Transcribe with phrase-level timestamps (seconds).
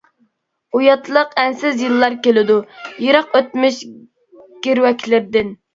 [0.79, 2.59] ئۇياتلىق ئەنسىز يىللار كېلىدۇ،
[3.07, 3.83] يىراق ئۆتمۈش
[4.69, 5.59] گىرۋەكلىرىدىن.